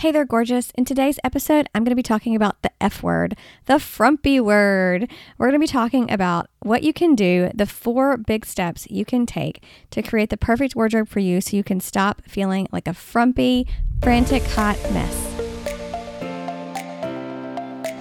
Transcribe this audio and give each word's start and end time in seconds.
Hey 0.00 0.12
there, 0.12 0.24
gorgeous. 0.24 0.70
In 0.76 0.86
today's 0.86 1.20
episode, 1.22 1.68
I'm 1.74 1.84
going 1.84 1.90
to 1.90 1.94
be 1.94 2.02
talking 2.02 2.34
about 2.34 2.62
the 2.62 2.70
F 2.80 3.02
word, 3.02 3.36
the 3.66 3.78
frumpy 3.78 4.40
word. 4.40 5.10
We're 5.36 5.48
going 5.48 5.60
to 5.60 5.62
be 5.62 5.70
talking 5.70 6.10
about 6.10 6.48
what 6.60 6.82
you 6.82 6.94
can 6.94 7.14
do, 7.14 7.50
the 7.54 7.66
four 7.66 8.16
big 8.16 8.46
steps 8.46 8.86
you 8.88 9.04
can 9.04 9.26
take 9.26 9.62
to 9.90 10.00
create 10.00 10.30
the 10.30 10.38
perfect 10.38 10.74
wardrobe 10.74 11.06
for 11.06 11.20
you 11.20 11.42
so 11.42 11.54
you 11.54 11.62
can 11.62 11.80
stop 11.80 12.22
feeling 12.26 12.66
like 12.72 12.88
a 12.88 12.94
frumpy, 12.94 13.66
frantic, 14.00 14.42
hot 14.44 14.78
mess. 14.90 15.14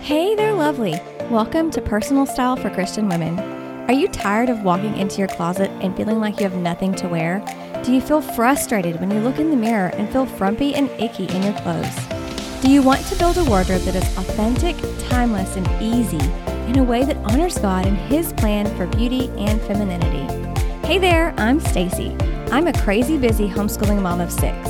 Hey 0.01 0.35
there, 0.35 0.53
lovely. 0.53 0.97
Welcome 1.29 1.69
to 1.71 1.81
Personal 1.81 2.25
Style 2.25 2.55
for 2.55 2.69
Christian 2.69 3.09
Women. 3.09 3.58
Are 3.89 4.01
you 4.01 4.07
tired 4.07 4.49
of 4.49 4.61
walking 4.61 4.95
into 4.97 5.17
your 5.17 5.27
closet 5.29 5.71
and 5.81 5.97
feeling 5.97 6.19
like 6.19 6.37
you 6.37 6.43
have 6.43 6.55
nothing 6.55 6.93
to 6.93 7.07
wear? 7.07 7.43
Do 7.83 7.91
you 7.91 8.01
feel 8.01 8.21
frustrated 8.21 8.99
when 8.99 9.09
you 9.09 9.19
look 9.19 9.39
in 9.39 9.49
the 9.49 9.57
mirror 9.57 9.87
and 9.95 10.07
feel 10.11 10.27
frumpy 10.27 10.75
and 10.75 10.91
icky 11.01 11.25
in 11.25 11.41
your 11.41 11.59
clothes? 11.61 11.95
Do 12.61 12.69
you 12.69 12.83
want 12.83 13.03
to 13.07 13.15
build 13.15 13.39
a 13.39 13.43
wardrobe 13.45 13.81
that 13.81 13.95
is 13.95 14.15
authentic, 14.15 14.75
timeless, 15.09 15.55
and 15.55 15.67
easy 15.81 16.23
in 16.69 16.77
a 16.77 16.83
way 16.83 17.03
that 17.03 17.17
honors 17.31 17.57
God 17.57 17.87
and 17.87 17.97
His 17.97 18.31
plan 18.33 18.67
for 18.77 18.85
beauty 18.85 19.29
and 19.39 19.59
femininity? 19.61 20.35
Hey 20.85 20.99
there, 20.99 21.33
I'm 21.39 21.59
Stacy. 21.59 22.15
I'm 22.51 22.67
a 22.67 22.79
crazy 22.83 23.17
busy 23.17 23.49
homeschooling 23.49 24.03
mom 24.03 24.21
of 24.21 24.31
six. 24.31 24.69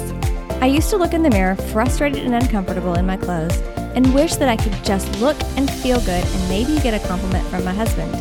I 0.62 0.68
used 0.68 0.90
to 0.92 0.98
look 0.98 1.14
in 1.14 1.24
the 1.24 1.30
mirror 1.30 1.58
frustrated 1.74 2.24
and 2.24 2.36
uncomfortable 2.36 2.94
in 2.94 3.06
my 3.06 3.18
clothes 3.18 3.58
and 3.96 4.14
wish 4.14 4.38
that 4.38 4.48
I 4.48 4.56
could 4.56 4.82
just 4.86 5.14
look 5.20 5.36
and 5.58 5.70
feel 5.70 6.00
good 6.00 6.24
and 6.24 6.48
maybe 6.48 6.80
get 6.80 6.94
a 6.94 7.06
compliment 7.06 7.46
from 7.50 7.66
my 7.66 7.74
husband. 7.74 8.16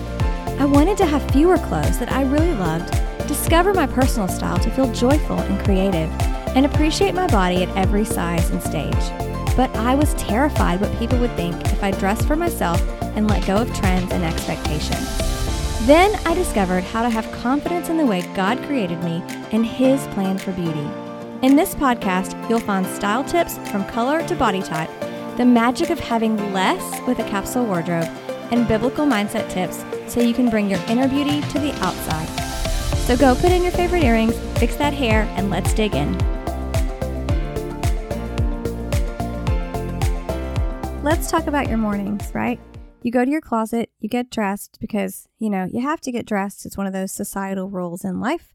I 0.58 0.64
wanted 0.64 0.98
to 0.98 1.06
have 1.06 1.30
fewer 1.30 1.56
clothes 1.56 1.98
that 2.00 2.10
I 2.10 2.22
really 2.22 2.52
loved 2.54 2.92
discover 3.28 3.74
my 3.74 3.86
personal 3.86 4.26
style 4.26 4.58
to 4.58 4.70
feel 4.70 4.92
joyful 4.92 5.38
and 5.38 5.64
creative, 5.64 6.10
and 6.56 6.66
appreciate 6.66 7.14
my 7.14 7.28
body 7.28 7.62
at 7.62 7.76
every 7.76 8.04
size 8.04 8.50
and 8.50 8.60
stage. 8.60 8.94
But 9.54 9.70
I 9.76 9.94
was 9.94 10.14
terrified 10.14 10.80
what 10.80 10.98
people 10.98 11.18
would 11.18 11.34
think 11.36 11.54
if 11.66 11.84
I 11.84 11.92
dressed 11.92 12.26
for 12.26 12.36
myself 12.36 12.82
and 13.14 13.28
let 13.28 13.46
go 13.46 13.56
of 13.56 13.72
trends 13.74 14.10
and 14.12 14.24
expectations. 14.24 15.06
Then 15.86 16.18
I 16.26 16.34
discovered 16.34 16.82
how 16.84 17.02
to 17.02 17.10
have 17.10 17.30
confidence 17.30 17.88
in 17.88 17.98
the 17.98 18.06
way 18.06 18.22
God 18.34 18.58
created 18.64 19.02
me 19.04 19.22
and 19.52 19.64
His 19.64 20.04
plan 20.08 20.38
for 20.38 20.52
beauty. 20.52 20.88
In 21.42 21.54
this 21.54 21.74
podcast, 21.74 22.34
you'll 22.48 22.58
find 22.58 22.86
style 22.86 23.22
tips 23.22 23.58
from 23.70 23.84
color 23.84 24.26
to 24.26 24.34
body 24.34 24.62
type, 24.62 24.90
the 25.36 25.44
magic 25.44 25.90
of 25.90 26.00
having 26.00 26.52
less 26.52 27.00
with 27.06 27.20
a 27.20 27.28
capsule 27.28 27.64
wardrobe, 27.64 28.08
and 28.50 28.66
biblical 28.66 29.06
mindset 29.06 29.48
tips 29.50 29.84
so 30.08 30.20
you 30.20 30.34
can 30.34 30.50
bring 30.50 30.70
your 30.70 30.80
inner 30.88 31.08
beauty 31.08 31.40
to 31.40 31.58
the 31.58 31.72
outside. 31.84 32.28
So 33.06 33.16
go 33.16 33.34
put 33.34 33.52
in 33.52 33.62
your 33.62 33.72
favorite 33.72 34.04
earrings, 34.04 34.36
fix 34.58 34.76
that 34.76 34.92
hair, 34.92 35.22
and 35.36 35.50
let's 35.50 35.72
dig 35.72 35.94
in. 35.94 36.16
Let's 41.02 41.30
talk 41.30 41.46
about 41.46 41.68
your 41.68 41.78
mornings, 41.78 42.34
right? 42.34 42.60
You 43.02 43.10
go 43.10 43.24
to 43.24 43.30
your 43.30 43.40
closet, 43.40 43.90
you 44.00 44.08
get 44.08 44.30
dressed 44.30 44.78
because, 44.80 45.28
you 45.38 45.48
know, 45.48 45.66
you 45.72 45.80
have 45.80 46.00
to 46.02 46.12
get 46.12 46.26
dressed. 46.26 46.66
It's 46.66 46.76
one 46.76 46.86
of 46.86 46.92
those 46.92 47.12
societal 47.12 47.70
rules 47.70 48.04
in 48.04 48.20
life. 48.20 48.52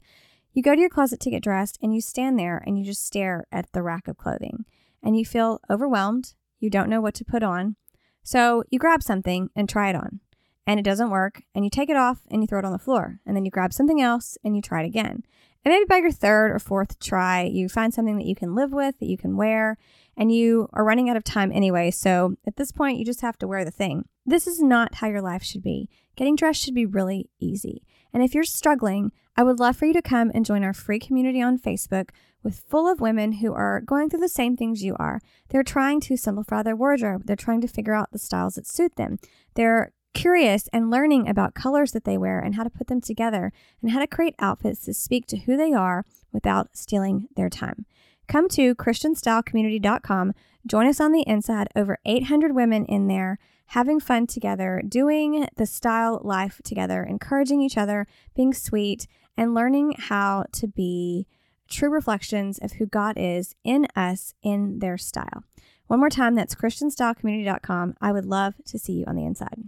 You 0.52 0.62
go 0.62 0.74
to 0.74 0.80
your 0.80 0.90
closet 0.90 1.18
to 1.20 1.30
get 1.30 1.42
dressed 1.42 1.78
and 1.82 1.94
you 1.94 2.00
stand 2.00 2.38
there 2.38 2.62
and 2.64 2.78
you 2.78 2.84
just 2.84 3.04
stare 3.04 3.46
at 3.50 3.72
the 3.72 3.82
rack 3.82 4.06
of 4.06 4.18
clothing 4.18 4.66
and 5.02 5.16
you 5.16 5.24
feel 5.24 5.60
overwhelmed. 5.68 6.34
You 6.60 6.70
don't 6.70 6.88
know 6.88 7.00
what 7.00 7.14
to 7.14 7.24
put 7.24 7.42
on. 7.42 7.76
So 8.22 8.62
you 8.70 8.78
grab 8.78 9.02
something 9.02 9.50
and 9.56 9.68
try 9.68 9.90
it 9.90 9.96
on 9.96 10.20
and 10.66 10.80
it 10.80 10.84
doesn't 10.84 11.10
work, 11.10 11.42
and 11.54 11.64
you 11.64 11.70
take 11.70 11.90
it 11.90 11.96
off 11.96 12.22
and 12.30 12.42
you 12.42 12.46
throw 12.46 12.58
it 12.58 12.64
on 12.64 12.72
the 12.72 12.78
floor, 12.78 13.20
and 13.26 13.36
then 13.36 13.44
you 13.44 13.50
grab 13.50 13.72
something 13.72 14.00
else 14.00 14.38
and 14.44 14.56
you 14.56 14.62
try 14.62 14.82
it 14.82 14.86
again. 14.86 15.22
And 15.64 15.72
maybe 15.72 15.86
by 15.88 15.98
your 15.98 16.12
third 16.12 16.50
or 16.50 16.58
fourth 16.58 16.98
try, 16.98 17.42
you 17.42 17.68
find 17.68 17.94
something 17.94 18.18
that 18.18 18.26
you 18.26 18.34
can 18.34 18.54
live 18.54 18.72
with, 18.72 18.98
that 18.98 19.06
you 19.06 19.16
can 19.16 19.36
wear, 19.36 19.78
and 20.16 20.30
you 20.30 20.68
are 20.74 20.84
running 20.84 21.08
out 21.08 21.16
of 21.16 21.24
time 21.24 21.50
anyway. 21.52 21.90
So 21.90 22.36
at 22.46 22.56
this 22.56 22.70
point, 22.70 22.98
you 22.98 23.04
just 23.04 23.22
have 23.22 23.38
to 23.38 23.48
wear 23.48 23.64
the 23.64 23.70
thing. 23.70 24.04
This 24.26 24.46
is 24.46 24.60
not 24.60 24.96
how 24.96 25.08
your 25.08 25.22
life 25.22 25.42
should 25.42 25.62
be. 25.62 25.88
Getting 26.16 26.36
dressed 26.36 26.62
should 26.62 26.74
be 26.74 26.86
really 26.86 27.30
easy. 27.40 27.82
And 28.12 28.22
if 28.22 28.34
you're 28.34 28.44
struggling, 28.44 29.10
I 29.36 29.42
would 29.42 29.58
love 29.58 29.76
for 29.76 29.86
you 29.86 29.94
to 29.94 30.02
come 30.02 30.30
and 30.34 30.44
join 30.44 30.62
our 30.62 30.74
free 30.74 30.98
community 31.00 31.42
on 31.42 31.58
Facebook 31.58 32.10
with 32.42 32.62
full 32.68 32.86
of 32.86 33.00
women 33.00 33.32
who 33.32 33.54
are 33.54 33.80
going 33.80 34.10
through 34.10 34.20
the 34.20 34.28
same 34.28 34.54
things 34.56 34.84
you 34.84 34.94
are. 34.98 35.18
They're 35.48 35.62
trying 35.62 36.00
to 36.02 36.16
simplify 36.16 36.62
their 36.62 36.76
wardrobe. 36.76 37.22
They're 37.24 37.36
trying 37.36 37.62
to 37.62 37.68
figure 37.68 37.94
out 37.94 38.12
the 38.12 38.18
styles 38.18 38.56
that 38.56 38.66
suit 38.66 38.96
them. 38.96 39.18
They're 39.54 39.92
curious 40.14 40.68
and 40.72 40.90
learning 40.90 41.28
about 41.28 41.54
colors 41.54 41.92
that 41.92 42.04
they 42.04 42.16
wear 42.16 42.38
and 42.40 42.54
how 42.54 42.62
to 42.62 42.70
put 42.70 42.86
them 42.86 43.00
together 43.00 43.52
and 43.82 43.90
how 43.90 43.98
to 43.98 44.06
create 44.06 44.34
outfits 44.38 44.84
to 44.84 44.94
speak 44.94 45.26
to 45.26 45.38
who 45.38 45.56
they 45.56 45.72
are 45.72 46.04
without 46.32 46.76
stealing 46.76 47.28
their 47.36 47.50
time. 47.50 47.84
Come 48.26 48.48
to 48.50 48.74
ChristianStyleCommunity.com. 48.74 50.32
Join 50.66 50.86
us 50.86 51.00
on 51.00 51.12
the 51.12 51.24
inside, 51.26 51.68
over 51.76 51.98
800 52.06 52.54
women 52.54 52.86
in 52.86 53.08
there 53.08 53.38
having 53.68 54.00
fun 54.00 54.26
together, 54.26 54.82
doing 54.86 55.48
the 55.56 55.66
style 55.66 56.20
life 56.22 56.60
together, 56.64 57.02
encouraging 57.02 57.60
each 57.60 57.76
other, 57.76 58.06
being 58.34 58.52
sweet, 58.52 59.06
and 59.36 59.54
learning 59.54 59.94
how 59.98 60.44
to 60.52 60.66
be 60.66 61.26
true 61.68 61.90
reflections 61.90 62.58
of 62.58 62.72
who 62.72 62.86
God 62.86 63.14
is 63.16 63.54
in 63.64 63.86
us 63.96 64.34
in 64.42 64.78
their 64.78 64.98
style. 64.98 65.44
One 65.86 65.98
more 65.98 66.10
time, 66.10 66.34
that's 66.34 66.54
ChristianStyleCommunity.com. 66.54 67.96
I 68.00 68.12
would 68.12 68.26
love 68.26 68.54
to 68.66 68.78
see 68.78 68.92
you 68.94 69.04
on 69.06 69.16
the 69.16 69.24
inside. 69.24 69.64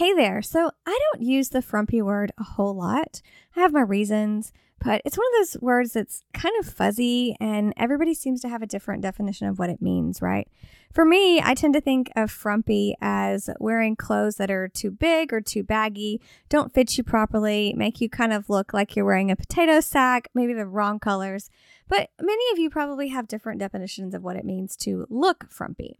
Hey 0.00 0.14
there. 0.14 0.40
So 0.40 0.70
I 0.86 0.98
don't 1.12 1.22
use 1.22 1.50
the 1.50 1.60
frumpy 1.60 2.00
word 2.00 2.32
a 2.38 2.42
whole 2.42 2.72
lot. 2.72 3.20
I 3.54 3.60
have 3.60 3.74
my 3.74 3.82
reasons, 3.82 4.50
but 4.82 5.02
it's 5.04 5.18
one 5.18 5.26
of 5.26 5.38
those 5.38 5.60
words 5.60 5.92
that's 5.92 6.24
kind 6.32 6.54
of 6.58 6.64
fuzzy 6.64 7.36
and 7.38 7.74
everybody 7.76 8.14
seems 8.14 8.40
to 8.40 8.48
have 8.48 8.62
a 8.62 8.66
different 8.66 9.02
definition 9.02 9.46
of 9.46 9.58
what 9.58 9.68
it 9.68 9.82
means, 9.82 10.22
right? 10.22 10.48
For 10.90 11.04
me, 11.04 11.42
I 11.42 11.52
tend 11.52 11.74
to 11.74 11.82
think 11.82 12.10
of 12.16 12.30
frumpy 12.30 12.96
as 13.02 13.50
wearing 13.60 13.94
clothes 13.94 14.36
that 14.36 14.50
are 14.50 14.68
too 14.68 14.90
big 14.90 15.34
or 15.34 15.42
too 15.42 15.62
baggy, 15.62 16.22
don't 16.48 16.72
fit 16.72 16.96
you 16.96 17.04
properly, 17.04 17.74
make 17.76 18.00
you 18.00 18.08
kind 18.08 18.32
of 18.32 18.48
look 18.48 18.72
like 18.72 18.96
you're 18.96 19.04
wearing 19.04 19.30
a 19.30 19.36
potato 19.36 19.80
sack, 19.80 20.30
maybe 20.34 20.54
the 20.54 20.64
wrong 20.64 20.98
colors. 20.98 21.50
But 21.88 22.08
many 22.18 22.44
of 22.54 22.58
you 22.58 22.70
probably 22.70 23.08
have 23.08 23.28
different 23.28 23.60
definitions 23.60 24.14
of 24.14 24.22
what 24.22 24.36
it 24.36 24.46
means 24.46 24.76
to 24.76 25.06
look 25.10 25.50
frumpy. 25.50 25.98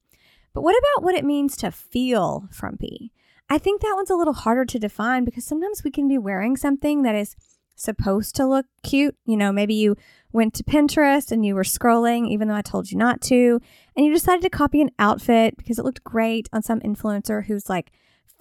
But 0.54 0.62
what 0.62 0.74
about 0.78 1.04
what 1.04 1.16
it 1.16 1.24
means 1.26 1.54
to 1.58 1.70
feel 1.70 2.48
frumpy? 2.50 3.12
I 3.50 3.58
think 3.58 3.82
that 3.82 3.94
one's 3.96 4.10
a 4.10 4.16
little 4.16 4.32
harder 4.32 4.64
to 4.64 4.78
define 4.78 5.24
because 5.24 5.44
sometimes 5.44 5.82
we 5.82 5.90
can 5.90 6.06
be 6.06 6.16
wearing 6.16 6.56
something 6.56 7.02
that 7.02 7.16
is 7.16 7.34
supposed 7.74 8.36
to 8.36 8.46
look 8.46 8.66
cute. 8.84 9.16
You 9.24 9.36
know, 9.36 9.50
maybe 9.50 9.74
you 9.74 9.96
went 10.32 10.54
to 10.54 10.64
Pinterest 10.64 11.32
and 11.32 11.44
you 11.44 11.56
were 11.56 11.64
scrolling, 11.64 12.28
even 12.28 12.46
though 12.46 12.54
I 12.54 12.62
told 12.62 12.92
you 12.92 12.96
not 12.96 13.20
to, 13.22 13.60
and 13.96 14.06
you 14.06 14.12
decided 14.14 14.42
to 14.42 14.50
copy 14.50 14.80
an 14.80 14.92
outfit 15.00 15.56
because 15.56 15.80
it 15.80 15.84
looked 15.84 16.04
great 16.04 16.48
on 16.52 16.62
some 16.62 16.80
influencer 16.80 17.46
who's 17.46 17.68
like 17.68 17.90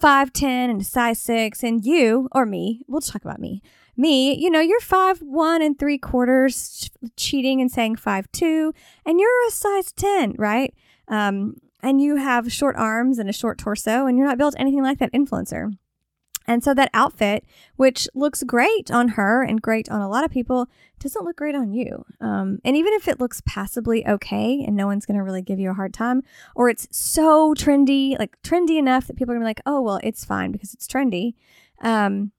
5'10 0.00 0.44
and 0.70 0.80
a 0.80 0.84
size 0.84 1.20
6, 1.20 1.62
and 1.62 1.84
you, 1.84 2.28
or 2.32 2.46
me, 2.46 2.82
we'll 2.86 3.00
talk 3.00 3.22
about 3.22 3.40
me. 3.40 3.62
Me, 3.96 4.34
you 4.34 4.48
know, 4.48 4.60
you're 4.60 4.80
five 4.80 5.18
one 5.18 5.60
and 5.60 5.78
three 5.78 5.98
quarters, 5.98 6.88
cheating 7.16 7.60
and 7.60 7.70
saying 7.70 7.96
five 7.96 8.30
two, 8.32 8.72
and 9.04 9.20
you're 9.20 9.46
a 9.46 9.50
size 9.50 9.92
10, 9.92 10.36
right? 10.38 10.72
Um, 11.08 11.56
and 11.82 12.00
you 12.00 12.16
have 12.16 12.52
short 12.52 12.76
arms 12.76 13.18
and 13.18 13.28
a 13.28 13.32
short 13.32 13.58
torso 13.58 14.06
and 14.06 14.16
you're 14.16 14.26
not 14.26 14.38
built 14.38 14.54
anything 14.58 14.82
like 14.82 14.98
that 14.98 15.12
influencer. 15.12 15.72
And 16.46 16.64
so 16.64 16.74
that 16.74 16.90
outfit, 16.92 17.44
which 17.76 18.08
looks 18.12 18.42
great 18.42 18.90
on 18.90 19.10
her 19.10 19.42
and 19.42 19.62
great 19.62 19.88
on 19.88 20.00
a 20.00 20.08
lot 20.08 20.24
of 20.24 20.32
people, 20.32 20.68
doesn't 20.98 21.24
look 21.24 21.36
great 21.36 21.54
on 21.54 21.72
you. 21.72 22.04
Um, 22.20 22.58
and 22.64 22.76
even 22.76 22.92
if 22.94 23.06
it 23.06 23.20
looks 23.20 23.40
passably 23.46 24.04
okay 24.06 24.64
and 24.66 24.74
no 24.74 24.86
one's 24.86 25.06
going 25.06 25.16
to 25.16 25.22
really 25.22 25.42
give 25.42 25.60
you 25.60 25.70
a 25.70 25.74
hard 25.74 25.94
time, 25.94 26.22
or 26.56 26.68
it's 26.68 26.88
so 26.90 27.54
trendy, 27.54 28.18
like 28.18 28.40
trendy 28.42 28.78
enough 28.78 29.06
that 29.06 29.16
people 29.16 29.32
are 29.32 29.36
going 29.36 29.42
to 29.42 29.44
be 29.44 29.50
like, 29.50 29.62
oh, 29.64 29.80
well, 29.80 30.00
it's 30.02 30.24
fine 30.24 30.50
because 30.50 30.74
it's 30.74 30.88
trendy. 30.88 31.34
Um, 31.82 32.32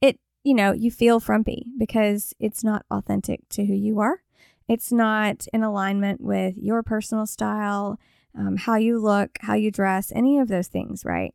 it, 0.00 0.18
you 0.42 0.54
know, 0.54 0.72
you 0.72 0.90
feel 0.90 1.20
frumpy 1.20 1.66
because 1.76 2.32
it's 2.40 2.64
not 2.64 2.86
authentic 2.90 3.46
to 3.50 3.66
who 3.66 3.74
you 3.74 4.00
are. 4.00 4.22
It's 4.68 4.90
not 4.90 5.46
in 5.52 5.62
alignment 5.62 6.20
with 6.20 6.56
your 6.56 6.82
personal 6.82 7.26
style 7.26 7.98
um, 8.38 8.56
how 8.56 8.76
you 8.76 8.98
look, 8.98 9.38
how 9.40 9.54
you 9.54 9.70
dress, 9.70 10.12
any 10.14 10.38
of 10.38 10.48
those 10.48 10.68
things, 10.68 11.04
right? 11.04 11.34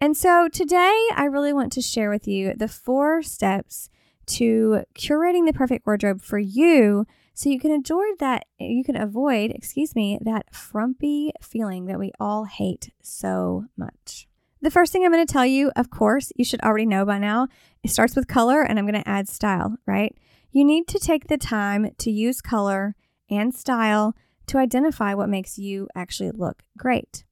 And 0.00 0.16
so 0.16 0.48
today 0.48 1.08
I 1.14 1.24
really 1.24 1.52
want 1.52 1.72
to 1.72 1.82
share 1.82 2.10
with 2.10 2.26
you 2.28 2.54
the 2.54 2.68
four 2.68 3.22
steps 3.22 3.88
to 4.26 4.84
curating 4.94 5.46
the 5.46 5.52
perfect 5.52 5.86
wardrobe 5.86 6.22
for 6.22 6.38
you 6.38 7.06
so 7.34 7.48
you 7.48 7.58
can 7.58 7.72
enjoy 7.72 8.04
that 8.20 8.46
you 8.58 8.84
can 8.84 8.96
avoid, 8.96 9.50
excuse 9.50 9.94
me, 9.94 10.18
that 10.22 10.54
frumpy 10.54 11.32
feeling 11.40 11.86
that 11.86 11.98
we 11.98 12.12
all 12.20 12.44
hate 12.44 12.92
so 13.02 13.64
much. 13.76 14.28
The 14.62 14.70
first 14.70 14.92
thing 14.92 15.04
I'm 15.04 15.12
going 15.12 15.26
to 15.26 15.32
tell 15.32 15.44
you, 15.44 15.70
of 15.76 15.90
course, 15.90 16.32
you 16.36 16.44
should 16.44 16.62
already 16.62 16.86
know 16.86 17.04
by 17.04 17.18
now, 17.18 17.48
it 17.82 17.90
starts 17.90 18.16
with 18.16 18.28
color 18.28 18.62
and 18.62 18.78
I'm 18.78 18.86
going 18.86 19.02
to 19.02 19.08
add 19.08 19.28
style, 19.28 19.76
right? 19.84 20.16
You 20.52 20.64
need 20.64 20.86
to 20.88 20.98
take 20.98 21.26
the 21.26 21.36
time 21.36 21.90
to 21.98 22.10
use 22.10 22.40
color 22.40 22.94
and 23.28 23.54
style 23.54 24.14
to 24.46 24.58
identify 24.58 25.14
what 25.14 25.28
makes 25.28 25.58
you 25.58 25.88
actually 25.94 26.30
look 26.30 26.62
great. 26.76 27.24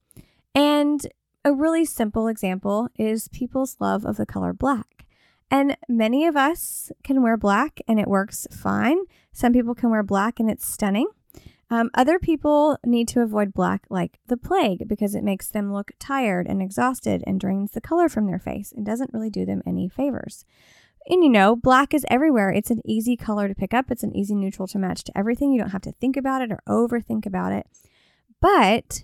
And 0.55 1.05
a 1.45 1.53
really 1.53 1.85
simple 1.85 2.27
example 2.27 2.89
is 2.97 3.27
people's 3.27 3.77
love 3.79 4.05
of 4.05 4.17
the 4.17 4.25
color 4.25 4.53
black. 4.53 5.05
And 5.51 5.77
many 5.87 6.25
of 6.25 6.35
us 6.35 6.91
can 7.03 7.21
wear 7.21 7.37
black 7.37 7.79
and 7.87 7.99
it 7.99 8.07
works 8.07 8.47
fine. 8.51 8.97
Some 9.31 9.53
people 9.53 9.75
can 9.75 9.89
wear 9.89 10.03
black 10.03 10.39
and 10.39 10.49
it's 10.49 10.65
stunning. 10.65 11.07
Um, 11.69 11.89
other 11.93 12.19
people 12.19 12.77
need 12.85 13.07
to 13.09 13.21
avoid 13.21 13.53
black 13.53 13.85
like 13.89 14.19
the 14.27 14.37
plague 14.37 14.87
because 14.87 15.15
it 15.15 15.23
makes 15.23 15.47
them 15.47 15.73
look 15.73 15.91
tired 15.99 16.47
and 16.47 16.61
exhausted 16.61 17.23
and 17.25 17.39
drains 17.39 17.71
the 17.71 17.81
color 17.81 18.09
from 18.09 18.27
their 18.27 18.39
face 18.39 18.71
and 18.71 18.85
doesn't 18.85 19.13
really 19.13 19.29
do 19.29 19.45
them 19.45 19.63
any 19.65 19.89
favors. 19.89 20.45
And 21.07 21.23
you 21.23 21.29
know, 21.29 21.55
black 21.55 21.93
is 21.93 22.05
everywhere. 22.09 22.49
It's 22.51 22.71
an 22.71 22.81
easy 22.85 23.17
color 23.17 23.47
to 23.47 23.55
pick 23.55 23.73
up, 23.73 23.91
it's 23.91 24.03
an 24.03 24.15
easy 24.15 24.35
neutral 24.35 24.67
to 24.69 24.79
match 24.79 25.03
to 25.05 25.17
everything. 25.17 25.51
You 25.51 25.59
don't 25.59 25.71
have 25.71 25.81
to 25.81 25.91
think 25.93 26.15
about 26.17 26.41
it 26.41 26.51
or 26.51 26.61
overthink 26.67 27.25
about 27.25 27.51
it. 27.51 27.67
But 28.39 29.03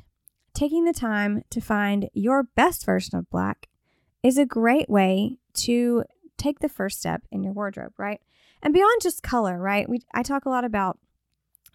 taking 0.54 0.86
the 0.86 0.94
time 0.94 1.44
to 1.50 1.62
find 1.62 2.10
your 2.14 2.44
best 2.44 2.86
version 2.86 3.18
of 3.18 3.30
black 3.30 3.68
is 4.24 4.38
a 4.38 4.46
great 4.46 4.90
way 4.90 5.38
to 5.54 6.04
take 6.38 6.60
the 6.60 6.70
first 6.70 7.00
step 7.00 7.24
in 7.32 7.44
your 7.44 7.54
wardrobe, 7.54 7.94
right? 7.98 8.22
And 8.62 8.74
beyond 8.74 9.02
just 9.02 9.24
color, 9.24 9.58
right? 9.60 9.88
We 9.88 10.02
I 10.14 10.24
talk 10.24 10.46
a 10.46 10.50
lot 10.50 10.66
about 10.66 11.00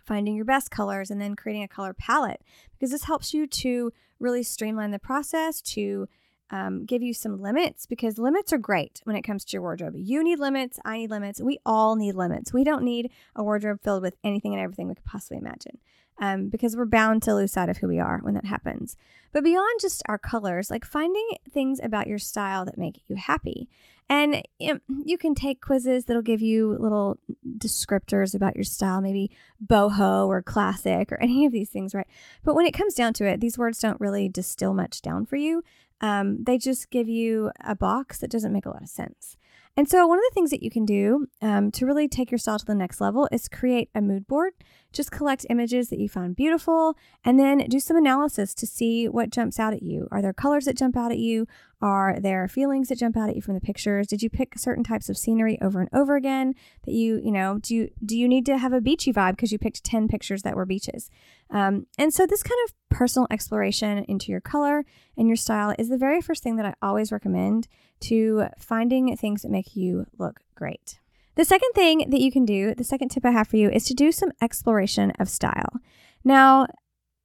finding 0.05 0.37
your 0.37 0.45
best 0.45 0.71
colors 0.71 1.11
and 1.11 1.21
then 1.21 1.37
creating 1.37 1.63
a 1.63 1.69
color 1.69 1.95
palette 1.95 2.43
because 2.73 2.91
this 2.91 3.05
helps 3.05 3.33
you 3.33 3.47
to 3.47 3.93
really 4.21 4.43
streamline 4.43 4.91
the 4.91 4.99
process 4.99 5.61
to 5.61 6.09
um, 6.55 6.85
give 6.85 7.03
you 7.03 7.13
some 7.13 7.43
limits 7.43 7.85
because 7.85 8.17
limits 8.17 8.53
are 8.53 8.59
great 8.59 9.01
when 9.03 9.17
it 9.17 9.23
comes 9.23 9.45
to 9.45 9.53
your 9.55 9.63
wardrobe. 9.63 9.95
You 9.97 10.23
need 10.23 10.39
limits. 10.39 10.79
I 10.85 10.99
need 10.99 11.11
limits. 11.11 11.41
We 11.41 11.59
all 11.67 11.97
need 11.97 12.15
limits. 12.15 12.53
We 12.53 12.63
don't 12.63 12.85
need 12.85 13.11
a 13.35 13.43
wardrobe 13.43 13.81
filled 13.83 14.03
with 14.03 14.17
anything 14.23 14.55
and 14.55 14.63
everything 14.63 14.87
we 14.87 14.95
could 14.95 15.05
possibly 15.05 15.39
imagine 15.39 15.79
um, 16.21 16.51
because 16.51 16.77
we're 16.77 16.85
bound 16.85 17.25
to 17.25 17.35
lose 17.35 17.51
sight 17.51 17.71
of 17.71 17.79
who 17.79 17.89
we 17.89 17.99
are 17.99 18.21
when 18.23 18.35
that 18.35 18.45
happens. 18.45 18.97
But 19.33 19.43
beyond 19.43 19.81
just 19.81 20.05
our 20.07 20.17
colors, 20.17 20.71
like 20.71 20.85
finding 20.85 21.29
things 21.51 21.81
about 21.83 22.07
your 22.07 22.21
style 22.21 22.65
that 22.67 22.79
make 22.79 23.03
you 23.09 23.17
happy. 23.17 23.69
And 24.09 24.47
you 24.59 25.19
can 25.19 25.35
take 25.35 25.63
quizzes 25.63 26.05
that'll 26.05 26.23
give 26.23 26.43
you 26.43 26.77
little 26.79 27.19
descriptors 27.59 28.35
about 28.35 28.55
your 28.55 28.65
style, 28.65 29.01
maybe 29.01 29.31
boho 29.67 30.29
or 30.29 30.43
classic 30.43 31.11
or 31.11 31.19
any 31.23 31.47
of 31.47 31.53
these 31.53 31.71
things, 31.71 31.95
right? 31.95 32.07
But 32.45 32.55
when 32.55 32.67
it 32.67 32.75
comes 32.75 32.95
down 32.95 33.15
to 33.15 33.27
it, 33.27 33.41
these 33.41 33.59
words 33.59 33.81
don't 33.81 34.01
really 34.01 34.29
distill 34.29 34.75
much 34.75 35.03
down 35.03 35.27
for 35.27 35.37
you. 35.37 35.65
Um, 36.05 36.45
they 36.45 36.59
just 36.59 36.91
give 36.91 37.09
you 37.09 37.51
a 37.65 37.75
box 37.75 38.19
that 38.19 38.31
doesn't 38.31 38.53
make 38.53 38.67
a 38.67 38.69
lot 38.69 38.83
of 38.83 38.91
sense. 38.91 39.39
And 39.75 39.89
so, 39.89 40.07
one 40.07 40.19
of 40.19 40.25
the 40.29 40.35
things 40.35 40.51
that 40.51 40.63
you 40.63 40.71
can 40.71 40.85
do 40.85 41.29
um, 41.41 41.71
to 41.73 41.87
really 41.87 42.09
take 42.09 42.31
your 42.31 42.37
style 42.37 42.59
to 42.59 42.65
the 42.67 42.75
next 42.75 43.01
level 43.01 43.27
is 43.33 43.49
create 43.49 43.89
a 43.95 44.03
mood 44.03 44.27
board. 44.27 44.53
Just 44.95 45.11
collect 45.11 45.45
images 45.51 45.89
that 45.89 45.99
you 45.99 46.09
found 46.09 46.37
beautiful 46.37 46.97
and 47.25 47.39
then 47.39 47.59
do 47.69 47.81
some 47.81 47.97
analysis 47.97 48.55
to 48.55 48.67
see 48.67 49.09
what 49.09 49.31
jumps 49.31 49.59
out 49.59 49.75
at 49.75 49.83
you. 49.83 50.09
Are 50.11 50.23
there 50.23 50.33
colors 50.33 50.65
that 50.65 50.77
jump 50.77 50.97
out 50.97 51.11
at 51.11 51.19
you? 51.19 51.47
Are 51.83 52.19
there 52.19 52.49
feelings 52.49 52.89
that 52.89 52.99
jump 52.99 53.17
out 53.17 53.29
at 53.29 53.37
you 53.37 53.43
from 53.43 53.55
the 53.55 53.61
pictures? 53.61 54.07
Did 54.07 54.23
you 54.23 54.31
pick 54.31 54.59
certain 54.59 54.85
types 54.85 55.09
of 55.09 55.19
scenery 55.19 55.59
over 55.61 55.81
and 55.81 55.91
over 55.93 56.17
again 56.17 56.55
that 56.87 56.93
you, 56.93 57.21
you 57.23 57.33
know, 57.33 57.59
do 57.59 57.75
you, 57.75 57.91
do 58.05 58.17
you 58.17 58.29
need 58.29 58.47
to 58.47 58.57
have 58.57 58.73
a 58.73 58.81
beachy 58.81 59.13
vibe 59.13 59.33
because 59.33 59.53
you 59.53 59.59
picked 59.59 59.85
10 59.85 60.09
pictures 60.09 60.43
that 60.43 60.57
were 60.57 60.65
beaches? 60.65 61.11
Um, 61.51 61.87
and 61.99 62.15
so, 62.15 62.27
this 62.27 62.43
kind 62.43 62.59
of 62.67 62.75
personal 62.89 63.27
exploration 63.31 64.05
into 64.05 64.31
your 64.31 64.41
color 64.41 64.85
and 65.17 65.29
your 65.29 65.37
style 65.37 65.75
is 65.79 65.89
the 65.89 65.99
very 65.99 66.23
first 66.23 66.43
thing 66.43 66.57
that 66.57 66.67
I 66.67 66.75
always 66.81 67.13
recommend 67.13 67.69
to 68.01 68.47
finding 68.59 69.15
things 69.17 69.43
that 69.43 69.51
make 69.51 69.77
you 69.77 70.07
look 70.17 70.41
great. 70.55 71.01
The 71.37 71.45
second 71.45 71.71
thing 71.75 72.11
that 72.11 72.21
you 72.21 72.31
can 72.31 72.45
do, 72.45 72.75
the 72.75 72.85
second 72.85 73.09
tip 73.09 73.25
I 73.25 73.33
have 73.33 73.49
for 73.49 73.57
you, 73.57 73.69
is 73.71 73.85
to 73.87 73.95
do 73.95 74.13
some 74.13 74.31
exploration 74.41 75.13
of 75.19 75.29
style. 75.29 75.81
Now, 76.23 76.67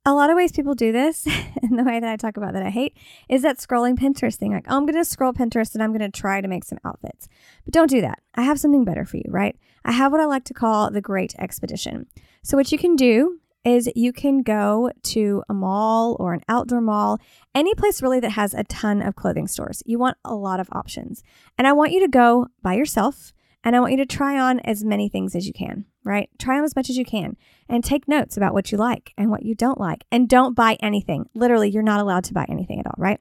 a 0.06 0.14
lot 0.14 0.30
of 0.30 0.36
ways 0.36 0.52
people 0.52 0.74
do 0.74 0.92
this, 0.92 1.28
and 1.62 1.78
the 1.78 1.84
way 1.84 2.00
that 2.00 2.10
I 2.10 2.16
talk 2.16 2.38
about 2.38 2.54
that 2.54 2.64
I 2.64 2.70
hate, 2.72 2.98
is 3.30 3.44
that 3.44 3.58
scrolling 3.58 3.98
Pinterest 3.98 4.36
thing. 4.36 4.54
Like, 4.54 4.66
oh, 4.68 4.78
I'm 4.78 4.86
going 4.86 4.96
to 4.96 5.06
scroll 5.06 5.34
Pinterest 5.34 5.74
and 5.74 5.84
I'm 5.84 5.92
going 5.96 6.12
to 6.12 6.20
try 6.20 6.42
to 6.42 6.48
make 6.48 6.64
some 6.64 6.80
outfits. 6.84 7.28
But 7.66 7.74
don't 7.74 7.90
do 7.90 8.02
that. 8.02 8.20
I 8.34 8.44
have 8.44 8.60
something 8.60 8.84
better 8.84 9.06
for 9.06 9.18
you, 9.18 9.26
right? 9.28 9.56
I 9.86 9.92
have 9.92 10.12
what 10.12 10.22
I 10.22 10.26
like 10.26 10.46
to 10.46 10.54
call 10.54 10.90
the 10.90 11.02
Great 11.02 11.36
Expedition. 11.38 12.08
So, 12.42 12.58
what 12.58 12.72
you 12.72 12.78
can 12.78 12.96
do 12.96 13.40
is 13.66 13.92
you 13.96 14.14
can 14.14 14.42
go 14.42 14.90
to 15.04 15.44
a 15.50 15.54
mall 15.54 16.16
or 16.20 16.34
an 16.34 16.42
outdoor 16.48 16.82
mall, 16.82 17.20
any 17.54 17.76
place 17.76 18.02
really 18.02 18.22
that 18.22 18.32
has 18.32 18.54
a 18.54 18.64
ton 18.64 19.02
of 19.02 19.16
clothing 19.16 19.48
stores. 19.48 19.84
You 19.86 20.00
want 20.00 20.18
a 20.24 20.34
lot 20.34 20.60
of 20.60 20.70
options. 20.72 21.24
And 21.58 21.68
I 21.68 21.74
want 21.74 21.92
you 21.92 22.00
to 22.00 22.08
go 22.08 22.48
by 22.64 22.74
yourself 22.74 23.34
and 23.64 23.76
I 23.76 23.80
want 23.80 23.92
you 23.92 23.98
to 23.98 24.06
try 24.06 24.40
on 24.40 24.60
as 24.62 24.84
many 24.84 25.10
things 25.10 25.36
as 25.36 25.48
you 25.48 25.54
can, 25.54 25.86
right? 26.04 26.30
Try 26.38 26.58
on 26.58 26.64
as 26.64 26.76
much 26.76 26.90
as 26.90 26.98
you 26.98 27.06
can 27.06 27.38
and 27.68 27.84
take 27.84 28.08
notes 28.08 28.38
about 28.38 28.54
what 28.54 28.72
you 28.72 28.78
like 28.78 29.14
and 29.18 29.30
what 29.30 29.44
you 29.44 29.56
don't 29.56 29.80
like. 29.80 30.06
And 30.12 30.30
don't 30.30 30.56
buy 30.56 30.78
anything. 30.82 31.30
Literally, 31.34 31.70
you're 31.70 31.84
not 31.84 32.00
allowed 32.00 32.24
to 32.26 32.34
buy 32.34 32.46
anything 32.50 32.80
at 32.80 32.88
all, 32.88 32.96
right? 32.98 33.20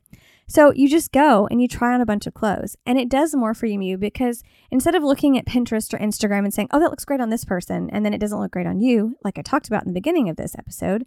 So 0.51 0.73
you 0.73 0.89
just 0.89 1.13
go 1.13 1.47
and 1.51 1.61
you 1.61 1.69
try 1.69 1.93
on 1.93 2.01
a 2.01 2.07
bunch 2.07 2.27
of 2.27 2.33
clothes, 2.33 2.75
and 2.87 2.99
it 2.99 3.11
does 3.11 3.35
more 3.35 3.53
for 3.53 3.67
you 3.67 3.99
because 3.99 4.43
instead 4.71 4.95
of 4.95 5.03
looking 5.03 5.37
at 5.37 5.45
Pinterest 5.45 5.93
or 5.93 5.99
Instagram 5.99 6.45
and 6.45 6.55
saying, 6.55 6.69
oh, 6.71 6.81
that 6.81 6.89
looks 6.89 7.05
great 7.05 7.21
on 7.21 7.29
this 7.29 7.45
person, 7.45 7.91
and 7.93 8.05
then 8.05 8.15
it 8.15 8.19
doesn't 8.19 8.41
look 8.41 8.53
great 8.53 8.67
on 8.67 8.81
you, 8.81 9.19
like 9.23 9.39
I 9.39 9.43
talked 9.43 9.69
about 9.69 9.83
in 9.83 9.89
the 9.89 10.01
beginning 10.01 10.31
of 10.31 10.37
this 10.37 10.55
episode, 10.59 11.05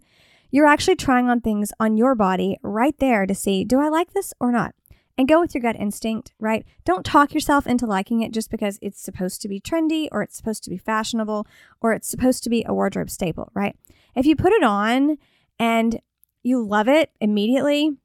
you're 0.52 0.66
actually 0.66 0.94
trying 0.94 1.28
on 1.28 1.40
things 1.40 1.72
on 1.80 1.96
your 1.96 2.14
body 2.14 2.56
right 2.62 2.96
there 2.98 3.26
to 3.26 3.34
see, 3.34 3.64
do 3.64 3.80
I 3.80 3.88
like 3.88 4.12
this 4.12 4.32
or 4.38 4.52
not? 4.52 4.74
And 5.22 5.28
go 5.28 5.38
with 5.38 5.54
your 5.54 5.62
gut 5.62 5.76
instinct, 5.78 6.32
right? 6.40 6.66
Don't 6.84 7.06
talk 7.06 7.32
yourself 7.32 7.64
into 7.64 7.86
liking 7.86 8.22
it 8.22 8.32
just 8.32 8.50
because 8.50 8.80
it's 8.82 9.00
supposed 9.00 9.40
to 9.42 9.48
be 9.48 9.60
trendy 9.60 10.08
or 10.10 10.20
it's 10.20 10.36
supposed 10.36 10.64
to 10.64 10.70
be 10.70 10.76
fashionable 10.76 11.46
or 11.80 11.92
it's 11.92 12.08
supposed 12.08 12.42
to 12.42 12.50
be 12.50 12.64
a 12.66 12.74
wardrobe 12.74 13.08
staple, 13.08 13.52
right? 13.54 13.76
If 14.16 14.26
you 14.26 14.34
put 14.34 14.52
it 14.52 14.64
on 14.64 15.18
and 15.60 16.00
you 16.42 16.66
love 16.66 16.88
it 16.88 17.12
immediately, 17.20 17.98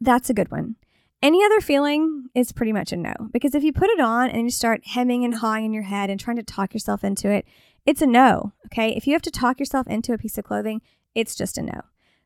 that's 0.00 0.30
a 0.30 0.32
good 0.32 0.50
one. 0.50 0.76
Any 1.20 1.44
other 1.44 1.60
feeling 1.60 2.30
is 2.34 2.50
pretty 2.52 2.72
much 2.72 2.92
a 2.92 2.96
no 2.96 3.12
because 3.30 3.54
if 3.54 3.62
you 3.62 3.74
put 3.74 3.90
it 3.90 4.00
on 4.00 4.30
and 4.30 4.44
you 4.44 4.50
start 4.50 4.86
hemming 4.86 5.26
and 5.26 5.34
hawing 5.34 5.66
in 5.66 5.74
your 5.74 5.82
head 5.82 6.08
and 6.08 6.18
trying 6.18 6.38
to 6.38 6.42
talk 6.42 6.72
yourself 6.72 7.04
into 7.04 7.30
it, 7.30 7.44
it's 7.84 8.00
a 8.00 8.06
no. 8.06 8.54
Okay. 8.68 8.96
If 8.96 9.06
you 9.06 9.12
have 9.12 9.20
to 9.20 9.30
talk 9.30 9.60
yourself 9.60 9.86
into 9.86 10.14
a 10.14 10.18
piece 10.18 10.38
of 10.38 10.44
clothing, 10.44 10.80
it's 11.14 11.34
just 11.34 11.58
a 11.58 11.62
no. 11.62 11.82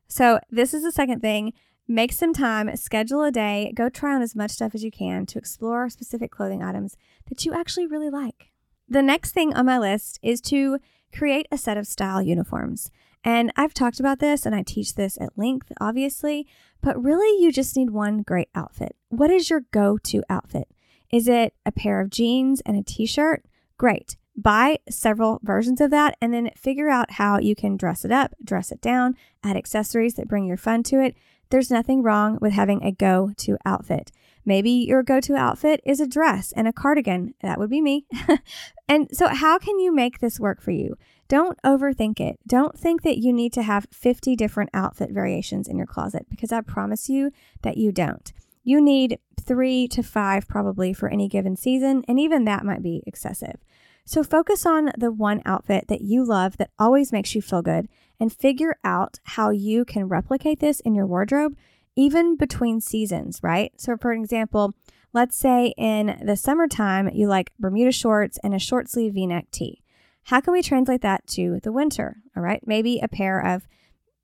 So, 0.07 0.39
this 0.49 0.73
is 0.73 0.83
the 0.83 0.93
second 0.93 1.19
thing. 1.19 1.51
Make 1.87 2.13
some 2.13 2.33
time, 2.33 2.73
schedule 2.77 3.23
a 3.23 3.31
day, 3.31 3.73
go 3.75 3.89
try 3.89 4.15
on 4.15 4.21
as 4.21 4.35
much 4.35 4.51
stuff 4.51 4.73
as 4.73 4.83
you 4.83 4.91
can 4.91 5.25
to 5.27 5.37
explore 5.37 5.89
specific 5.89 6.31
clothing 6.31 6.63
items 6.63 6.95
that 7.27 7.45
you 7.45 7.53
actually 7.53 7.87
really 7.87 8.09
like. 8.09 8.51
The 8.87 9.01
next 9.01 9.31
thing 9.31 9.53
on 9.53 9.65
my 9.65 9.77
list 9.77 10.17
is 10.21 10.39
to 10.41 10.79
create 11.13 11.47
a 11.51 11.57
set 11.57 11.77
of 11.77 11.87
style 11.87 12.21
uniforms. 12.21 12.89
And 13.23 13.51
I've 13.55 13.73
talked 13.73 13.99
about 13.99 14.19
this 14.19 14.45
and 14.45 14.55
I 14.55 14.63
teach 14.63 14.95
this 14.95 15.17
at 15.19 15.37
length, 15.37 15.71
obviously, 15.79 16.47
but 16.81 17.01
really 17.01 17.41
you 17.41 17.51
just 17.51 17.75
need 17.75 17.89
one 17.89 18.21
great 18.21 18.49
outfit. 18.55 18.95
What 19.09 19.31
is 19.31 19.49
your 19.49 19.61
go 19.71 19.97
to 19.97 20.23
outfit? 20.29 20.69
Is 21.11 21.27
it 21.27 21.53
a 21.65 21.71
pair 21.71 22.01
of 22.01 22.09
jeans 22.09 22.61
and 22.65 22.77
a 22.77 22.83
t 22.83 23.05
shirt? 23.05 23.45
Great. 23.77 24.17
Buy 24.35 24.79
several 24.89 25.39
versions 25.43 25.79
of 25.79 25.91
that 25.91 26.17
and 26.19 26.33
then 26.33 26.49
figure 26.57 26.89
out 26.89 27.11
how 27.11 27.39
you 27.39 27.55
can 27.55 27.77
dress 27.77 28.03
it 28.03 28.11
up, 28.11 28.33
dress 28.43 28.71
it 28.71 28.81
down, 28.81 29.15
add 29.43 29.55
accessories 29.55 30.15
that 30.15 30.27
bring 30.27 30.45
your 30.45 30.57
fun 30.57 30.81
to 30.83 30.99
it. 31.01 31.15
There's 31.53 31.69
nothing 31.69 32.01
wrong 32.01 32.39
with 32.41 32.53
having 32.53 32.83
a 32.83 32.91
go 32.91 33.31
to 33.37 33.59
outfit. 33.63 34.11
Maybe 34.43 34.71
your 34.71 35.03
go 35.03 35.19
to 35.19 35.35
outfit 35.35 35.81
is 35.85 35.99
a 35.99 36.07
dress 36.07 36.51
and 36.51 36.67
a 36.67 36.73
cardigan. 36.73 37.35
That 37.43 37.59
would 37.59 37.69
be 37.69 37.79
me. 37.79 38.07
and 38.89 39.07
so, 39.15 39.27
how 39.27 39.59
can 39.59 39.77
you 39.77 39.93
make 39.93 40.17
this 40.17 40.39
work 40.39 40.63
for 40.63 40.71
you? 40.71 40.97
Don't 41.27 41.61
overthink 41.61 42.19
it. 42.19 42.39
Don't 42.47 42.75
think 42.75 43.03
that 43.03 43.19
you 43.19 43.31
need 43.31 43.53
to 43.53 43.61
have 43.61 43.85
50 43.91 44.35
different 44.35 44.71
outfit 44.73 45.11
variations 45.11 45.67
in 45.67 45.77
your 45.77 45.85
closet 45.85 46.25
because 46.27 46.51
I 46.51 46.61
promise 46.61 47.07
you 47.07 47.29
that 47.61 47.77
you 47.77 47.91
don't. 47.91 48.33
You 48.63 48.81
need 48.81 49.19
three 49.39 49.87
to 49.89 50.01
five 50.01 50.47
probably 50.47 50.91
for 50.91 51.07
any 51.07 51.27
given 51.27 51.55
season, 51.55 52.03
and 52.07 52.19
even 52.19 52.45
that 52.45 52.65
might 52.65 52.81
be 52.81 53.03
excessive. 53.05 53.57
So 54.05 54.23
focus 54.23 54.65
on 54.65 54.91
the 54.97 55.11
one 55.11 55.41
outfit 55.45 55.87
that 55.87 56.01
you 56.01 56.25
love 56.25 56.57
that 56.57 56.71
always 56.77 57.11
makes 57.11 57.35
you 57.35 57.41
feel 57.41 57.61
good 57.61 57.87
and 58.19 58.33
figure 58.33 58.77
out 58.83 59.19
how 59.23 59.49
you 59.49 59.85
can 59.85 60.07
replicate 60.07 60.59
this 60.59 60.79
in 60.81 60.93
your 60.93 61.05
wardrobe, 61.05 61.55
even 61.95 62.35
between 62.35 62.81
seasons, 62.81 63.39
right? 63.41 63.71
So, 63.77 63.95
for 63.97 64.11
example, 64.11 64.73
let's 65.13 65.37
say 65.37 65.73
in 65.77 66.19
the 66.23 66.35
summertime 66.35 67.09
you 67.13 67.27
like 67.27 67.53
Bermuda 67.59 67.91
shorts 67.91 68.37
and 68.43 68.53
a 68.53 68.59
short 68.59 68.89
sleeve 68.89 69.13
v 69.13 69.27
neck 69.27 69.47
tee. 69.51 69.81
How 70.23 70.41
can 70.41 70.53
we 70.53 70.61
translate 70.61 71.01
that 71.01 71.27
to 71.27 71.59
the 71.63 71.71
winter? 71.71 72.17
All 72.35 72.43
right, 72.43 72.61
maybe 72.65 72.99
a 72.99 73.07
pair 73.07 73.39
of 73.39 73.67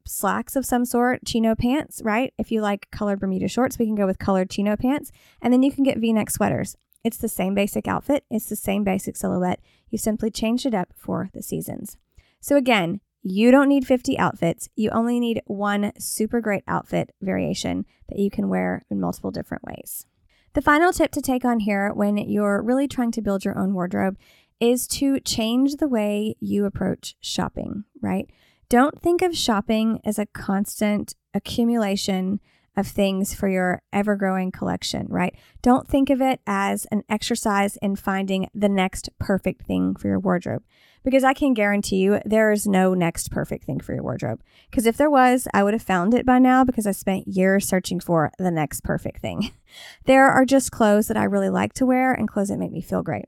slacks 0.06 0.56
of 0.56 0.66
some 0.66 0.86
sort, 0.86 1.26
chino 1.26 1.56
pants, 1.56 2.02
right? 2.04 2.34
If 2.38 2.52
you 2.52 2.62
like 2.62 2.90
colored 2.92 3.20
Bermuda 3.20 3.48
shorts, 3.48 3.78
we 3.78 3.86
can 3.86 3.96
go 3.96 4.06
with 4.06 4.18
colored 4.18 4.50
chino 4.50 4.76
pants. 4.76 5.12
And 5.42 5.54
then 5.54 5.64
you 5.64 5.72
can 5.72 5.84
get 5.84 6.00
v 6.00 6.14
neck 6.14 6.32
sweaters. 6.32 6.76
It's 7.04 7.18
the 7.18 7.30
same 7.30 7.54
basic 7.54 7.88
outfit, 7.88 8.26
it's 8.30 8.50
the 8.50 8.56
same 8.56 8.84
basic 8.84 9.16
silhouette. 9.16 9.62
You 9.90 9.98
simply 9.98 10.32
changed 10.32 10.66
it 10.66 10.74
up 10.74 10.90
for 10.96 11.30
the 11.34 11.42
seasons. 11.42 11.98
So, 12.42 12.56
again, 12.56 13.02
you 13.22 13.52
don't 13.52 13.70
need 13.70 13.86
50 13.86 14.18
outfits. 14.18 14.70
You 14.76 14.90
only 14.92 15.20
need 15.20 15.42
one 15.46 15.92
super 16.00 16.40
great 16.40 16.64
outfit 16.68 17.14
variation 17.22 17.86
that 18.08 18.20
you 18.20 18.30
can 18.30 18.48
wear 18.48 18.86
in 18.90 19.00
multiple 19.00 19.32
different 19.32 19.64
ways. 19.64 20.06
The 20.54 20.62
final 20.62 20.92
tip 20.92 21.12
to 21.12 21.22
take 21.22 21.46
on 21.46 21.60
here 21.60 21.94
when 21.94 22.18
you're 22.18 22.62
really 22.62 22.88
trying 22.88 23.12
to 23.12 23.22
build 23.22 23.46
your 23.46 23.58
own 23.58 23.74
wardrobe 23.74 24.18
is 24.60 24.88
to 24.88 25.20
change 25.20 25.76
the 25.76 25.88
way 25.88 26.36
you 26.40 26.66
approach 26.66 27.16
shopping, 27.22 27.86
right? 28.02 28.30
Don't 28.68 29.02
think 29.02 29.22
of 29.22 29.36
shopping 29.36 30.00
as 30.06 30.20
a 30.20 30.26
constant 30.28 31.16
accumulation 31.34 32.40
of 32.80 32.88
things 32.88 33.34
for 33.34 33.48
your 33.48 33.82
ever 33.94 34.16
growing 34.16 34.52
collection, 34.52 35.06
right? 35.10 35.36
Don't 35.62 35.88
think 35.88 36.10
of 36.10 36.22
it 36.22 36.42
as 36.48 36.86
an 36.92 37.04
exercise 37.10 37.78
in 37.78 37.96
finding 37.96 38.50
the 38.54 38.70
next 38.70 39.10
perfect 39.20 39.66
thing 39.66 39.96
for 39.96 40.08
your 40.08 40.20
wardrobe 40.20 40.64
because 41.04 41.24
I 41.24 41.34
can 41.34 41.54
guarantee 41.54 41.98
you 41.98 42.20
there 42.26 42.52
is 42.52 42.68
no 42.68 42.94
next 42.94 43.32
perfect 43.32 43.66
thing 43.66 43.80
for 43.80 43.94
your 43.94 44.04
wardrobe. 44.04 44.42
Because 44.70 44.86
if 44.86 44.98
there 44.98 45.10
was, 45.10 45.48
I 45.54 45.64
would 45.64 45.74
have 45.74 45.82
found 45.82 46.14
it 46.14 46.26
by 46.26 46.40
now 46.40 46.64
because 46.64 46.88
I 46.88 46.92
spent 46.92 47.28
years 47.28 47.68
searching 47.68 48.00
for 48.00 48.32
the 48.38 48.52
next 48.52 48.84
perfect 48.84 49.22
thing. 49.22 49.52
there 50.06 50.28
are 50.28 50.46
just 50.46 50.72
clothes 50.72 51.08
that 51.08 51.18
I 51.18 51.24
really 51.24 51.50
like 51.50 51.74
to 51.74 51.86
wear 51.86 52.14
and 52.14 52.28
clothes 52.28 52.50
that 52.50 52.58
make 52.58 52.72
me 52.72 52.82
feel 52.82 53.04
great. 53.04 53.26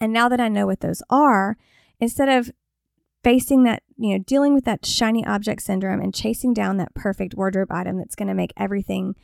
And 0.00 0.12
now 0.12 0.28
that 0.28 0.40
I 0.40 0.48
know 0.48 0.66
what 0.66 0.80
those 0.80 1.02
are, 1.08 1.56
instead 2.00 2.28
of 2.28 2.50
facing 3.24 3.64
that, 3.64 3.82
you 3.96 4.12
know, 4.12 4.22
dealing 4.24 4.54
with 4.54 4.64
that 4.66 4.86
shiny 4.86 5.26
object 5.26 5.62
syndrome 5.62 6.00
and 6.00 6.14
chasing 6.14 6.52
down 6.52 6.76
that 6.76 6.94
perfect 6.94 7.34
wardrobe 7.34 7.72
item 7.72 7.96
that's 7.96 8.14
going 8.14 8.28
to 8.28 8.34
make 8.34 8.52
everything 8.56 9.14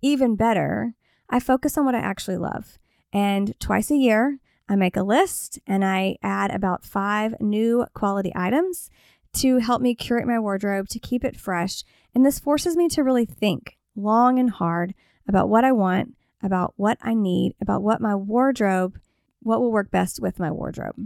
even 0.00 0.36
better, 0.36 0.94
I 1.28 1.40
focus 1.40 1.76
on 1.76 1.84
what 1.84 1.96
I 1.96 1.98
actually 1.98 2.38
love. 2.38 2.78
And 3.12 3.58
twice 3.58 3.90
a 3.90 3.96
year, 3.96 4.38
I 4.68 4.76
make 4.76 4.96
a 4.96 5.02
list 5.02 5.58
and 5.66 5.84
I 5.84 6.16
add 6.22 6.50
about 6.52 6.84
five 6.84 7.34
new 7.40 7.86
quality 7.94 8.32
items 8.34 8.90
to 9.34 9.58
help 9.58 9.82
me 9.82 9.94
curate 9.94 10.26
my 10.26 10.38
wardrobe 10.38 10.88
to 10.88 10.98
keep 10.98 11.24
it 11.24 11.36
fresh. 11.36 11.84
And 12.14 12.24
this 12.24 12.38
forces 12.38 12.76
me 12.76 12.88
to 12.90 13.02
really 13.02 13.26
think 13.26 13.76
long 13.96 14.38
and 14.38 14.50
hard 14.50 14.94
about 15.26 15.48
what 15.48 15.64
I 15.64 15.72
want, 15.72 16.14
about 16.42 16.74
what 16.76 16.98
I 17.02 17.14
need, 17.14 17.54
about 17.60 17.82
what 17.82 18.00
my 18.00 18.14
wardrobe, 18.14 18.98
what 19.40 19.60
will 19.60 19.72
work 19.72 19.90
best 19.90 20.20
with 20.20 20.38
my 20.38 20.50
wardrobe. 20.50 20.96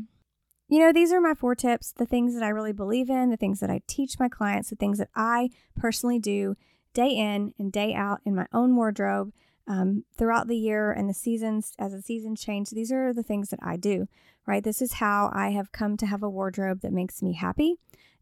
You 0.72 0.78
know, 0.78 0.90
these 0.90 1.12
are 1.12 1.20
my 1.20 1.34
four 1.34 1.54
tips 1.54 1.92
the 1.92 2.06
things 2.06 2.32
that 2.32 2.42
I 2.42 2.48
really 2.48 2.72
believe 2.72 3.10
in, 3.10 3.28
the 3.28 3.36
things 3.36 3.60
that 3.60 3.68
I 3.68 3.82
teach 3.86 4.18
my 4.18 4.30
clients, 4.30 4.70
the 4.70 4.76
things 4.76 4.96
that 4.96 5.10
I 5.14 5.50
personally 5.76 6.18
do 6.18 6.56
day 6.94 7.10
in 7.10 7.52
and 7.58 7.70
day 7.70 7.92
out 7.92 8.20
in 8.24 8.34
my 8.34 8.46
own 8.54 8.74
wardrobe 8.74 9.34
um, 9.68 10.04
throughout 10.16 10.48
the 10.48 10.56
year 10.56 10.90
and 10.90 11.10
the 11.10 11.14
seasons 11.14 11.74
as 11.78 11.92
the 11.92 12.00
seasons 12.00 12.42
change 12.42 12.70
these 12.70 12.90
are 12.90 13.12
the 13.12 13.22
things 13.22 13.50
that 13.50 13.60
i 13.62 13.76
do 13.76 14.08
right? 14.46 14.64
This 14.64 14.80
is 14.80 14.94
how 14.94 15.30
i 15.34 15.50
have 15.50 15.72
come 15.72 15.98
to 15.98 16.06
have 16.06 16.22
a 16.22 16.30
wardrobe 16.30 16.80
that 16.80 16.92
makes 16.92 17.20
me 17.20 17.34
happy 17.34 17.76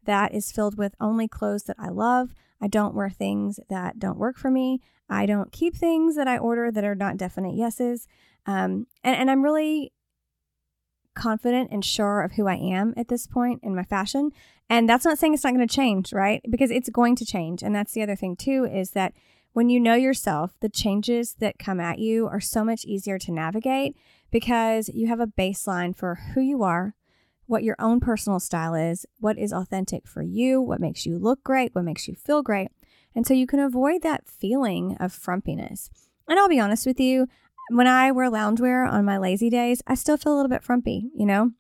that 0.05 0.35
is 0.35 0.51
filled 0.51 0.77
with 0.77 0.97
only 1.01 1.29
clothes 1.29 1.63
that 1.65 1.77
i 1.79 1.89
love. 1.89 2.35
I 2.61 2.67
don't 2.67 2.97
wear 2.97 3.11
things 3.11 3.61
that 3.69 4.01
don't 4.01 4.19
work 4.19 4.37
for 4.37 4.51
me. 4.51 4.81
I 5.09 5.25
don't 5.25 5.53
keep 5.53 5.77
things 5.77 6.17
that 6.17 6.27
i 6.27 6.37
order 6.37 6.73
that 6.73 6.85
are 6.85 6.97
not 6.97 7.17
definite 7.17 7.55
yeses. 7.55 8.09
Um, 8.45 8.89
and, 9.05 9.17
and 9.17 9.31
i'm 9.31 9.43
really 9.43 9.93
confident 11.21 11.71
and 11.71 11.85
sure 11.85 12.23
of 12.23 12.33
who 12.33 12.47
I 12.47 12.55
am 12.57 12.95
at 12.97 13.09
this 13.09 13.27
point 13.27 13.61
in 13.63 13.75
my 13.75 13.85
fashion. 13.85 14.31
And 14.69 14.89
that's 14.89 15.05
not 15.05 15.19
saying 15.19 15.35
it's 15.35 15.45
not 15.45 15.55
going 15.55 15.67
to 15.67 15.75
change, 15.75 16.13
right? 16.13 16.41
Because 16.49 16.71
it's 16.71 16.89
going 16.89 17.17
to 17.17 17.27
change. 17.27 17.63
And 17.63 17.75
that's 17.75 17.93
the 17.93 18.03
other 18.03 18.17
thing, 18.17 18.37
too, 18.37 18.65
is 18.65 18.93
that 18.93 19.13
when 19.53 19.69
you 19.69 19.81
know 19.81 19.95
yourself, 19.95 20.55
the 20.61 20.69
changes 20.69 21.35
that 21.41 21.59
come 21.59 21.81
at 21.81 21.99
you 21.99 22.27
are 22.29 22.41
so 22.41 22.65
much 22.65 22.85
easier 22.85 23.19
to 23.19 23.33
navigate 23.33 23.97
because 24.31 24.89
you 24.89 25.09
have 25.09 25.21
a 25.21 25.27
baseline 25.27 25.95
for 25.95 26.15
who 26.35 26.41
you 26.41 26.63
are, 26.63 26.95
what 27.47 27.65
your 27.65 27.77
own 27.81 27.99
personal 27.99 28.39
style 28.39 28.75
is, 28.75 29.05
what 29.19 29.37
is 29.37 29.53
authentic 29.53 30.07
for 30.07 30.23
you, 30.23 30.61
what 30.61 30.81
makes 30.81 31.05
you 31.05 31.19
look 31.19 31.43
great, 31.43 31.75
what 31.75 31.85
makes 31.85 32.07
you 32.07 32.15
feel 32.15 32.43
great. 32.43 32.69
And 33.15 33.27
so 33.27 33.35
you 33.35 33.47
can 33.47 33.59
avoid 33.59 34.03
that 34.03 34.29
feeling 34.29 34.97
of 35.01 35.13
frumpiness. 35.13 35.91
And 36.29 36.39
I'll 36.39 36.49
be 36.49 36.61
honest 36.61 36.87
with 36.87 37.01
you, 37.01 37.27
when 37.71 37.87
I 37.87 38.11
wear 38.11 38.29
loungewear 38.29 38.91
on 38.91 39.05
my 39.05 39.17
lazy 39.17 39.49
days, 39.49 39.81
I 39.87 39.95
still 39.95 40.17
feel 40.17 40.35
a 40.35 40.37
little 40.37 40.49
bit 40.49 40.65
frumpy, 40.65 41.09
you 41.15 41.25
know? 41.25 41.53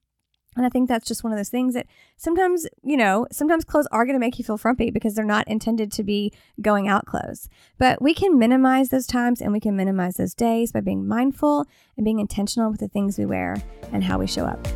And 0.57 0.67
I 0.67 0.69
think 0.69 0.88
that's 0.88 1.07
just 1.07 1.23
one 1.23 1.33
of 1.33 1.38
those 1.38 1.49
things 1.49 1.75
that 1.75 1.87
sometimes, 2.17 2.67
you 2.83 2.97
know, 2.97 3.29
sometimes 3.31 3.64
clothes 3.64 3.87
are 3.93 4.05
going 4.05 4.17
to 4.17 4.21
make 4.21 4.37
you 4.37 4.45
feel 4.45 4.59
frumpy 4.59 4.90
because 4.90 5.14
they're 5.14 5.25
not 5.25 5.47
intended 5.47 5.93
to 5.93 6.02
be 6.02 6.33
going 6.61 6.88
out 6.88 7.07
clothes. 7.07 7.49
But 7.79 8.02
we 8.02 8.12
can 8.12 8.37
minimize 8.37 8.88
those 8.88 9.07
times 9.07 9.40
and 9.40 9.52
we 9.52 9.61
can 9.61 9.76
minimize 9.76 10.14
those 10.14 10.35
days 10.35 10.73
by 10.73 10.81
being 10.81 11.07
mindful 11.07 11.67
and 11.97 12.05
being 12.05 12.19
intentional 12.19 12.73
with 12.73 12.81
the 12.81 12.88
things 12.88 13.17
we 13.17 13.26
wear 13.26 13.62
and 13.93 14.02
how 14.02 14.19
we 14.19 14.26
show 14.26 14.45
up. 14.45 14.67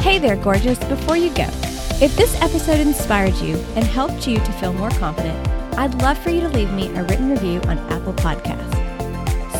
Hey 0.00 0.20
there, 0.20 0.36
gorgeous. 0.36 0.78
Before 0.84 1.16
you 1.16 1.34
go, 1.34 1.48
if 2.00 2.14
this 2.16 2.40
episode 2.40 2.78
inspired 2.78 3.34
you 3.36 3.56
and 3.74 3.84
helped 3.84 4.28
you 4.28 4.36
to 4.36 4.52
feel 4.52 4.72
more 4.72 4.90
confident, 4.90 5.63
I'd 5.76 6.00
love 6.02 6.18
for 6.18 6.30
you 6.30 6.40
to 6.40 6.48
leave 6.48 6.72
me 6.72 6.88
a 6.94 7.02
written 7.04 7.30
review 7.30 7.60
on 7.62 7.78
Apple 7.90 8.14
Podcasts. 8.14 8.72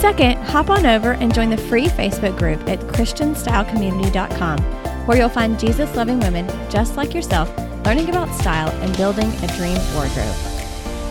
Second, 0.01 0.37
hop 0.45 0.71
on 0.71 0.87
over 0.87 1.13
and 1.13 1.35
join 1.35 1.51
the 1.51 1.57
free 1.57 1.87
Facebook 1.87 2.39
group 2.39 2.69
at 2.69 2.81
ChristianStyleCommunity.com, 2.81 4.59
where 5.07 5.17
you'll 5.17 5.29
find 5.29 5.59
Jesus 5.59 5.95
loving 5.97 6.21
women 6.21 6.47
just 6.71 6.97
like 6.97 7.15
yourself 7.15 7.51
learning 7.85 8.09
about 8.09 8.35
style 8.35 8.71
and 8.83 8.97
building 8.97 9.31
a 9.43 9.47
dream 9.57 9.79
wardrobe. 9.95 10.37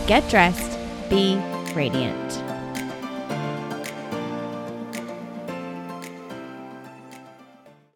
Get 0.06 0.28
dressed, 0.28 0.78
be 1.08 1.36
radiant. 1.74 2.43